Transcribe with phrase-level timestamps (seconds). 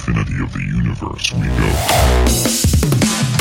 [0.00, 1.46] infinity of the universe we
[3.36, 3.39] go.